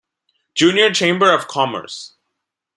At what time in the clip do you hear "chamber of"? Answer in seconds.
0.91-1.47